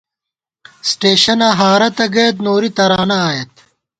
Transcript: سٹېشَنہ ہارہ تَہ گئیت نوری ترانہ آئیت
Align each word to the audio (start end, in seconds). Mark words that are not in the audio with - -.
سٹېشَنہ 0.89 1.49
ہارہ 1.59 1.89
تَہ 1.97 2.05
گئیت 2.13 2.35
نوری 2.45 2.69
ترانہ 2.77 3.17
آئیت 3.29 3.51